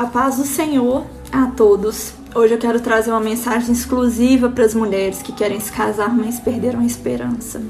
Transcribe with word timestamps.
A 0.00 0.06
paz 0.06 0.36
do 0.36 0.46
Senhor 0.46 1.04
a 1.30 1.48
todos. 1.48 2.14
Hoje 2.34 2.54
eu 2.54 2.58
quero 2.58 2.80
trazer 2.80 3.10
uma 3.10 3.20
mensagem 3.20 3.70
exclusiva 3.70 4.48
para 4.48 4.64
as 4.64 4.74
mulheres 4.74 5.20
que 5.20 5.30
querem 5.30 5.60
se 5.60 5.70
casar, 5.70 6.08
mas 6.08 6.40
perderam 6.40 6.80
a 6.80 6.86
esperança. 6.86 7.60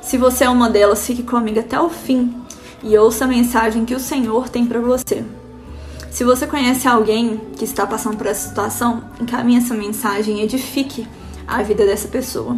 Se 0.00 0.16
você 0.16 0.44
é 0.44 0.48
uma 0.48 0.70
delas, 0.70 1.06
fique 1.06 1.22
comigo 1.22 1.60
até 1.60 1.78
o 1.78 1.90
fim 1.90 2.34
e 2.82 2.96
ouça 2.96 3.26
a 3.26 3.28
mensagem 3.28 3.84
que 3.84 3.94
o 3.94 4.00
Senhor 4.00 4.48
tem 4.48 4.64
para 4.64 4.80
você. 4.80 5.22
Se 6.10 6.24
você 6.24 6.46
conhece 6.46 6.88
alguém 6.88 7.36
que 7.58 7.66
está 7.66 7.86
passando 7.86 8.16
por 8.16 8.26
essa 8.26 8.48
situação, 8.48 9.04
encaminhe 9.20 9.58
essa 9.58 9.74
mensagem 9.74 10.40
e 10.40 10.44
edifique 10.44 11.06
a 11.46 11.62
vida 11.62 11.84
dessa 11.84 12.08
pessoa. 12.08 12.56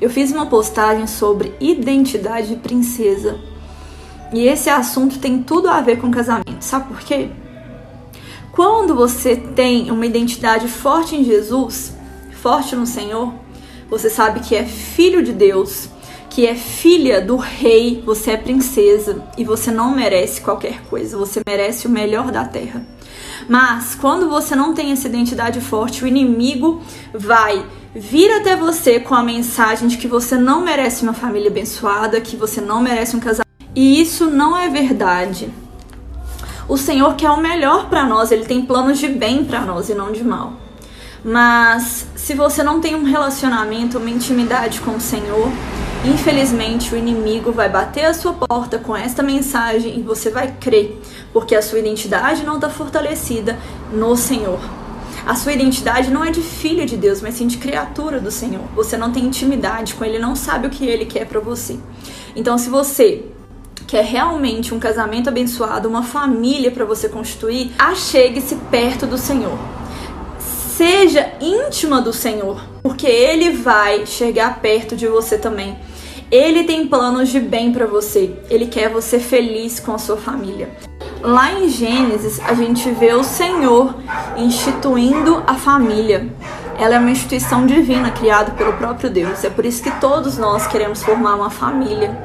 Eu 0.00 0.08
fiz 0.08 0.32
uma 0.32 0.46
postagem 0.46 1.06
sobre 1.06 1.52
identidade 1.60 2.48
de 2.48 2.56
princesa 2.56 3.38
e 4.32 4.46
esse 4.46 4.68
assunto 4.68 5.18
tem 5.18 5.42
tudo 5.42 5.68
a 5.68 5.80
ver 5.80 5.98
com 5.98 6.10
casamento. 6.10 6.62
Sabe 6.62 6.88
por 6.88 7.00
quê? 7.00 7.30
Quando 8.52 8.94
você 8.94 9.36
tem 9.36 9.90
uma 9.90 10.04
identidade 10.04 10.68
forte 10.68 11.14
em 11.14 11.24
Jesus, 11.24 11.94
forte 12.42 12.74
no 12.74 12.86
Senhor, 12.86 13.32
você 13.88 14.10
sabe 14.10 14.40
que 14.40 14.54
é 14.54 14.64
filho 14.64 15.22
de 15.22 15.32
Deus, 15.32 15.88
que 16.28 16.46
é 16.46 16.54
filha 16.54 17.20
do 17.20 17.36
rei, 17.36 18.02
você 18.04 18.32
é 18.32 18.36
princesa 18.36 19.24
e 19.36 19.44
você 19.44 19.70
não 19.70 19.94
merece 19.94 20.40
qualquer 20.40 20.82
coisa, 20.90 21.16
você 21.16 21.40
merece 21.46 21.86
o 21.86 21.90
melhor 21.90 22.30
da 22.30 22.44
terra. 22.44 22.84
Mas 23.48 23.94
quando 23.94 24.28
você 24.28 24.54
não 24.54 24.74
tem 24.74 24.92
essa 24.92 25.08
identidade 25.08 25.60
forte, 25.60 26.04
o 26.04 26.06
inimigo 26.06 26.82
vai 27.14 27.64
vir 27.94 28.30
até 28.32 28.54
você 28.54 29.00
com 29.00 29.14
a 29.14 29.22
mensagem 29.22 29.88
de 29.88 29.96
que 29.96 30.06
você 30.06 30.36
não 30.36 30.60
merece 30.60 31.02
uma 31.02 31.14
família 31.14 31.48
abençoada, 31.48 32.20
que 32.20 32.36
você 32.36 32.60
não 32.60 32.82
merece 32.82 33.16
um 33.16 33.20
casamento 33.20 33.47
e 33.74 34.00
isso 34.00 34.26
não 34.26 34.56
é 34.56 34.68
verdade. 34.68 35.52
O 36.68 36.76
Senhor 36.76 37.14
quer 37.14 37.30
o 37.30 37.40
melhor 37.40 37.88
para 37.88 38.04
nós, 38.04 38.30
ele 38.30 38.44
tem 38.44 38.62
planos 38.62 38.98
de 38.98 39.08
bem 39.08 39.44
para 39.44 39.62
nós 39.62 39.88
e 39.88 39.94
não 39.94 40.12
de 40.12 40.22
mal. 40.22 40.52
Mas 41.24 42.06
se 42.14 42.34
você 42.34 42.62
não 42.62 42.80
tem 42.80 42.94
um 42.94 43.04
relacionamento, 43.04 43.98
uma 43.98 44.10
intimidade 44.10 44.80
com 44.80 44.96
o 44.96 45.00
Senhor, 45.00 45.50
infelizmente 46.04 46.94
o 46.94 46.98
inimigo 46.98 47.52
vai 47.52 47.68
bater 47.68 48.04
a 48.04 48.14
sua 48.14 48.34
porta 48.34 48.78
com 48.78 48.96
esta 48.96 49.22
mensagem 49.22 49.98
e 49.98 50.02
você 50.02 50.30
vai 50.30 50.54
crer, 50.60 51.00
porque 51.32 51.54
a 51.54 51.62
sua 51.62 51.78
identidade 51.78 52.44
não 52.44 52.56
está 52.56 52.68
fortalecida 52.68 53.58
no 53.92 54.16
Senhor. 54.16 54.60
A 55.26 55.34
sua 55.34 55.52
identidade 55.52 56.10
não 56.10 56.24
é 56.24 56.30
de 56.30 56.40
filho 56.40 56.86
de 56.86 56.96
Deus, 56.96 57.20
mas 57.20 57.34
sim 57.34 57.46
de 57.46 57.58
criatura 57.58 58.20
do 58.20 58.30
Senhor. 58.30 58.62
Você 58.74 58.96
não 58.96 59.12
tem 59.12 59.24
intimidade 59.24 59.94
com 59.94 60.04
ele, 60.04 60.18
não 60.18 60.34
sabe 60.34 60.66
o 60.66 60.70
que 60.70 60.86
ele 60.86 61.04
quer 61.04 61.26
para 61.26 61.40
você. 61.40 61.78
Então, 62.34 62.56
se 62.56 62.70
você 62.70 63.26
quer 63.88 64.04
realmente 64.04 64.74
um 64.74 64.78
casamento 64.78 65.30
abençoado, 65.30 65.88
uma 65.88 66.02
família 66.02 66.70
para 66.70 66.84
você 66.84 67.08
constituir, 67.08 67.72
achegue-se 67.78 68.54
perto 68.70 69.06
do 69.06 69.16
Senhor. 69.16 69.58
Seja 70.38 71.32
íntima 71.40 72.00
do 72.00 72.12
Senhor, 72.12 72.62
porque 72.82 73.06
Ele 73.06 73.50
vai 73.50 74.04
chegar 74.04 74.60
perto 74.60 74.94
de 74.94 75.08
você 75.08 75.38
também. 75.38 75.78
Ele 76.30 76.64
tem 76.64 76.86
planos 76.86 77.30
de 77.30 77.40
bem 77.40 77.72
para 77.72 77.86
você. 77.86 78.36
Ele 78.50 78.66
quer 78.66 78.90
você 78.90 79.18
feliz 79.18 79.80
com 79.80 79.94
a 79.94 79.98
sua 79.98 80.18
família. 80.18 80.68
Lá 81.22 81.54
em 81.54 81.70
Gênesis, 81.70 82.38
a 82.40 82.52
gente 82.52 82.90
vê 82.90 83.14
o 83.14 83.24
Senhor 83.24 83.94
instituindo 84.36 85.42
a 85.46 85.54
família. 85.54 86.28
Ela 86.78 86.96
é 86.96 86.98
uma 86.98 87.10
instituição 87.10 87.66
divina 87.66 88.10
criada 88.10 88.52
pelo 88.52 88.74
próprio 88.74 89.08
Deus. 89.08 89.42
É 89.42 89.48
por 89.48 89.64
isso 89.64 89.82
que 89.82 89.90
todos 89.92 90.36
nós 90.36 90.66
queremos 90.66 91.02
formar 91.02 91.36
uma 91.36 91.48
família. 91.50 92.16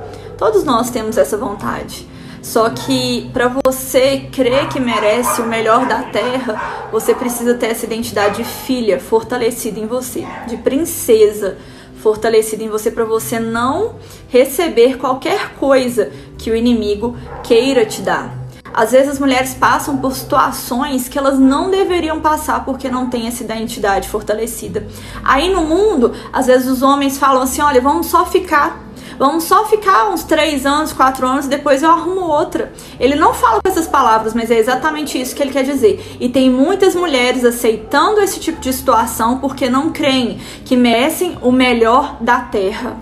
Todos 0.44 0.66
nós 0.66 0.89
temos 0.89 1.17
essa 1.17 1.37
vontade. 1.37 2.05
Só 2.42 2.70
que 2.70 3.30
para 3.31 3.48
você 3.64 4.27
crer 4.30 4.67
que 4.67 4.77
merece 4.77 5.42
o 5.42 5.45
melhor 5.45 5.86
da 5.86 6.04
terra, 6.04 6.89
você 6.92 7.15
precisa 7.15 7.54
ter 7.54 7.67
essa 7.67 7.86
identidade 7.86 8.36
de 8.36 8.43
filha 8.43 8.99
fortalecida 8.99 9.80
em 9.80 9.87
você, 9.87 10.27
de 10.45 10.58
princesa 10.58 11.58
fortalecida 12.02 12.61
em 12.61 12.67
você 12.67 12.92
para 12.92 13.05
você 13.05 13.39
não 13.39 13.95
receber 14.27 14.98
qualquer 14.98 15.52
coisa 15.55 16.11
que 16.37 16.52
o 16.52 16.55
inimigo 16.58 17.15
queira 17.42 17.86
te 17.86 18.02
dar. 18.02 18.37
Às 18.73 18.92
vezes 18.92 19.11
as 19.11 19.20
mulheres 19.20 19.54
passam 19.54 19.95
por 19.95 20.14
situações 20.14 21.08
que 21.08 21.17
elas 21.17 21.39
não 21.39 21.71
deveriam 21.71 22.20
passar 22.20 22.65
porque 22.65 22.89
não 22.89 23.10
têm 23.10 23.27
essa 23.27 23.45
identidade 23.45 24.10
fortalecida. 24.10 24.86
Aí 25.23 25.54
no 25.54 25.61
mundo, 25.61 26.14
às 26.33 26.48
vezes 26.48 26.67
os 26.67 26.81
homens 26.81 27.17
falam 27.17 27.43
assim: 27.43 27.61
olha, 27.61 27.80
vamos 27.80 28.08
só 28.08 28.25
ficar 28.25 28.83
Vamos 29.17 29.43
só 29.45 29.65
ficar 29.65 30.09
uns 30.09 30.23
três 30.23 30.65
anos, 30.65 30.93
quatro 30.93 31.27
anos, 31.27 31.47
depois 31.47 31.83
eu 31.83 31.91
arrumo 31.91 32.21
outra. 32.21 32.71
Ele 32.99 33.15
não 33.15 33.33
fala 33.33 33.61
com 33.61 33.69
essas 33.69 33.87
palavras, 33.87 34.33
mas 34.33 34.49
é 34.51 34.57
exatamente 34.57 35.19
isso 35.19 35.35
que 35.35 35.41
ele 35.41 35.51
quer 35.51 35.63
dizer. 35.63 36.17
E 36.19 36.29
tem 36.29 36.49
muitas 36.49 36.95
mulheres 36.95 37.43
aceitando 37.45 38.21
esse 38.21 38.39
tipo 38.39 38.59
de 38.59 38.73
situação 38.73 39.39
porque 39.39 39.69
não 39.69 39.91
creem 39.91 40.39
que 40.65 40.75
merecem 40.75 41.37
o 41.41 41.51
melhor 41.51 42.17
da 42.21 42.39
terra. 42.39 42.97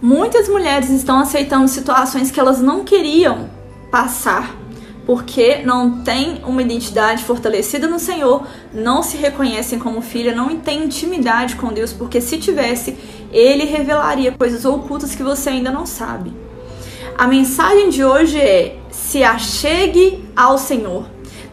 Muitas 0.00 0.48
mulheres 0.48 0.90
estão 0.90 1.20
aceitando 1.20 1.66
situações 1.68 2.30
que 2.30 2.38
elas 2.38 2.60
não 2.60 2.84
queriam 2.84 3.48
passar 3.90 4.63
porque 5.06 5.58
não 5.58 6.02
têm 6.02 6.40
uma 6.44 6.62
identidade 6.62 7.24
fortalecida 7.24 7.86
no 7.86 7.98
Senhor, 7.98 8.46
não 8.72 9.02
se 9.02 9.16
reconhecem 9.16 9.78
como 9.78 10.00
filha, 10.00 10.34
não 10.34 10.56
têm 10.56 10.84
intimidade 10.84 11.56
com 11.56 11.72
Deus, 11.72 11.92
porque 11.92 12.20
se 12.20 12.38
tivesse, 12.38 12.96
ele 13.30 13.64
revelaria 13.64 14.32
coisas 14.32 14.64
ocultas 14.64 15.14
que 15.14 15.22
você 15.22 15.50
ainda 15.50 15.70
não 15.70 15.84
sabe. 15.84 16.32
A 17.16 17.26
mensagem 17.26 17.90
de 17.90 18.04
hoje 18.04 18.40
é: 18.40 18.78
se 18.90 19.22
achegue 19.22 20.24
ao 20.34 20.58
Senhor, 20.58 21.06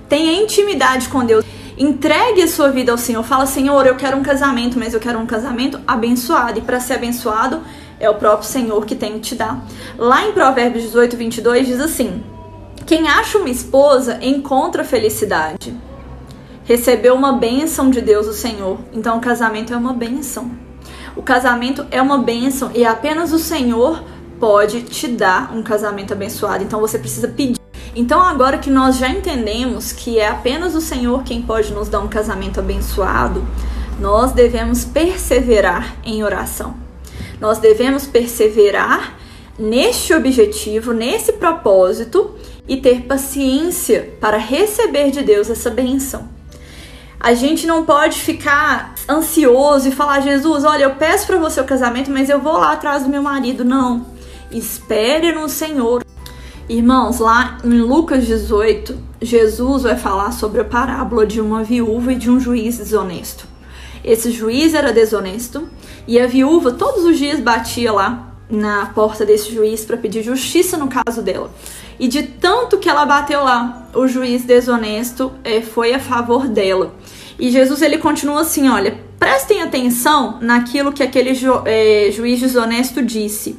tenha 0.07 0.41
intimidade 0.41 1.09
com 1.09 1.25
Deus. 1.25 1.45
Entregue 1.77 2.43
a 2.43 2.47
sua 2.47 2.69
vida 2.69 2.91
ao 2.91 2.97
Senhor. 2.97 3.23
Fala, 3.23 3.47
Senhor, 3.47 3.87
eu 3.87 3.95
quero 3.95 4.15
um 4.15 4.21
casamento, 4.21 4.77
mas 4.77 4.93
eu 4.93 4.99
quero 4.99 5.17
um 5.17 5.25
casamento 5.25 5.79
abençoado. 5.87 6.59
E 6.59 6.61
para 6.61 6.79
ser 6.79 6.93
abençoado, 6.93 7.61
é 7.99 8.07
o 8.07 8.15
próprio 8.15 8.47
Senhor 8.47 8.85
que 8.85 8.93
tem 8.93 9.13
que 9.13 9.19
te 9.21 9.35
dar. 9.35 9.65
Lá 9.97 10.27
em 10.27 10.31
Provérbios 10.31 10.83
18, 10.83 11.17
22, 11.17 11.65
diz 11.65 11.79
assim: 11.79 12.21
quem 12.91 13.07
acha 13.07 13.37
uma 13.37 13.49
esposa 13.49 14.19
encontra 14.21 14.83
felicidade. 14.83 15.73
Recebeu 16.65 17.15
uma 17.15 17.31
bênção 17.31 17.89
de 17.89 18.01
Deus, 18.01 18.27
o 18.27 18.33
Senhor. 18.33 18.79
Então, 18.91 19.17
o 19.17 19.21
casamento 19.21 19.73
é 19.73 19.77
uma 19.77 19.93
bênção. 19.93 20.51
O 21.15 21.21
casamento 21.21 21.87
é 21.89 22.01
uma 22.01 22.17
bênção 22.17 22.69
e 22.75 22.83
apenas 22.83 23.31
o 23.31 23.39
Senhor 23.39 24.03
pode 24.41 24.81
te 24.81 25.07
dar 25.07 25.55
um 25.55 25.63
casamento 25.63 26.11
abençoado. 26.11 26.65
Então, 26.65 26.81
você 26.81 26.99
precisa 26.99 27.29
pedir. 27.29 27.61
Então, 27.95 28.19
agora 28.19 28.57
que 28.57 28.69
nós 28.69 28.97
já 28.97 29.07
entendemos 29.07 29.93
que 29.93 30.19
é 30.19 30.27
apenas 30.27 30.75
o 30.75 30.81
Senhor 30.81 31.23
quem 31.23 31.41
pode 31.41 31.71
nos 31.71 31.87
dar 31.87 32.01
um 32.01 32.09
casamento 32.09 32.59
abençoado, 32.59 33.41
nós 34.01 34.33
devemos 34.33 34.83
perseverar 34.83 35.95
em 36.03 36.25
oração. 36.25 36.75
Nós 37.39 37.57
devemos 37.57 38.05
perseverar 38.05 39.17
neste 39.57 40.13
objetivo, 40.13 40.91
nesse 40.91 41.31
propósito 41.31 42.35
e 42.67 42.77
ter 42.77 43.01
paciência 43.01 44.13
para 44.19 44.37
receber 44.37 45.11
de 45.11 45.21
Deus 45.21 45.49
essa 45.49 45.69
benção. 45.69 46.29
A 47.19 47.33
gente 47.33 47.67
não 47.67 47.85
pode 47.85 48.19
ficar 48.19 48.95
ansioso 49.07 49.87
e 49.87 49.91
falar: 49.91 50.21
Jesus, 50.21 50.63
olha, 50.63 50.85
eu 50.85 50.95
peço 50.95 51.27
para 51.27 51.37
você 51.37 51.61
o 51.61 51.65
casamento, 51.65 52.09
mas 52.09 52.29
eu 52.29 52.39
vou 52.39 52.53
lá 52.53 52.71
atrás 52.71 53.03
do 53.03 53.09
meu 53.09 53.21
marido. 53.21 53.63
Não. 53.63 54.07
Espere 54.51 55.31
no 55.31 55.47
Senhor. 55.47 56.03
Irmãos, 56.67 57.19
lá 57.19 57.57
em 57.63 57.79
Lucas 57.81 58.25
18, 58.25 58.97
Jesus 59.21 59.83
vai 59.83 59.95
falar 59.95 60.31
sobre 60.31 60.61
a 60.61 60.65
parábola 60.65 61.25
de 61.25 61.39
uma 61.39 61.63
viúva 61.63 62.13
e 62.13 62.15
de 62.15 62.29
um 62.29 62.39
juiz 62.39 62.77
desonesto. 62.77 63.45
Esse 64.03 64.31
juiz 64.31 64.73
era 64.73 64.91
desonesto 64.91 65.69
e 66.07 66.19
a 66.19 66.25
viúva 66.25 66.71
todos 66.71 67.03
os 67.03 67.17
dias 67.17 67.39
batia 67.39 67.91
lá 67.91 68.30
na 68.51 68.87
porta 68.87 69.25
desse 69.25 69.53
juiz 69.53 69.85
para 69.85 69.97
pedir 69.97 70.21
justiça 70.21 70.77
no 70.77 70.87
caso 70.87 71.21
dela. 71.21 71.51
E 71.99 72.07
de 72.07 72.23
tanto 72.23 72.77
que 72.77 72.89
ela 72.89 73.05
bateu 73.05 73.43
lá, 73.43 73.87
o 73.93 74.07
juiz 74.07 74.43
desonesto 74.43 75.31
é, 75.43 75.61
foi 75.61 75.93
a 75.93 75.99
favor 75.99 76.47
dela. 76.47 76.93
E 77.39 77.49
Jesus 77.49 77.81
ele 77.81 77.97
continua 77.97 78.41
assim: 78.41 78.67
olha, 78.69 78.99
prestem 79.17 79.61
atenção 79.61 80.37
naquilo 80.41 80.91
que 80.91 81.03
aquele 81.03 81.33
ju, 81.33 81.61
é, 81.65 82.09
juiz 82.11 82.39
desonesto 82.39 83.01
disse. 83.01 83.57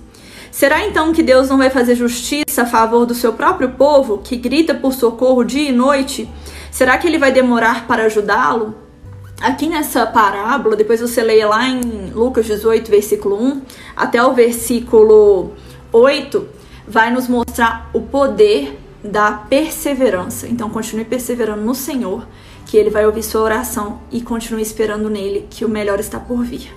Será 0.51 0.85
então 0.85 1.13
que 1.13 1.23
Deus 1.23 1.49
não 1.49 1.57
vai 1.57 1.71
fazer 1.71 1.95
justiça 1.95 2.63
a 2.63 2.67
favor 2.67 3.07
do 3.07 3.15
seu 3.15 3.33
próprio 3.33 3.71
povo, 3.71 4.19
que 4.19 4.37
grita 4.37 4.75
por 4.75 4.93
socorro 4.93 5.43
dia 5.43 5.71
e 5.71 5.73
noite? 5.73 6.29
Será 6.71 6.99
que 6.99 7.07
ele 7.07 7.17
vai 7.17 7.33
demorar 7.33 7.87
para 7.87 8.05
ajudá-lo? 8.05 8.82
Aqui 9.43 9.69
nessa 9.69 10.07
parábola, 10.07 10.77
depois 10.77 11.01
você 11.01 11.21
leia 11.21 11.49
lá 11.49 11.69
em 11.69 12.11
Lucas 12.15 12.47
18, 12.47 12.89
versículo 12.89 13.43
1 13.43 13.63
até 13.97 14.23
o 14.23 14.33
versículo 14.33 15.51
8, 15.91 16.47
vai 16.87 17.11
nos 17.11 17.27
mostrar 17.27 17.91
o 17.93 18.03
poder 18.03 18.79
da 19.03 19.33
perseverança. 19.33 20.47
Então, 20.47 20.71
continue 20.71 21.05
perseverando 21.05 21.61
no 21.61 21.75
Senhor, 21.75 22.25
que 22.67 22.77
Ele 22.77 22.89
vai 22.89 23.05
ouvir 23.05 23.25
sua 23.25 23.41
oração 23.41 23.99
e 24.13 24.21
continue 24.21 24.63
esperando 24.63 25.11
nele, 25.11 25.49
que 25.51 25.65
o 25.65 25.69
melhor 25.69 25.99
está 25.99 26.21
por 26.21 26.45
vir. 26.45 26.73